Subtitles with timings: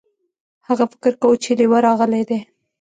[0.67, 2.39] هغه فکر کاوه چې لیوه راغلی دی.